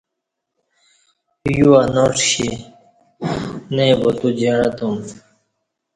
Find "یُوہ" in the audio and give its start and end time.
1.55-1.81